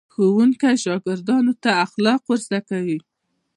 ښوونکي 0.13 0.71
شاګردانو 0.83 1.53
ته 1.63 1.69
اخلاق 1.85 2.21
ور 2.25 2.39
زده 2.45 2.59
کوي. 2.69 2.97